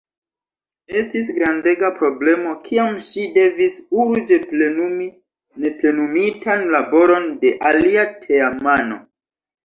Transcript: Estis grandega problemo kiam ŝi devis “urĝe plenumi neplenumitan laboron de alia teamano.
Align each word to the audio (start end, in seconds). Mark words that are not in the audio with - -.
Estis 0.99 1.27
grandega 1.33 1.89
problemo 1.97 2.53
kiam 2.69 2.95
ŝi 3.07 3.25
devis 3.35 3.75
“urĝe 4.05 4.39
plenumi 4.45 5.05
neplenumitan 5.65 6.63
laboron 6.77 7.29
de 7.45 7.53
alia 7.73 8.07
teamano. 8.25 8.99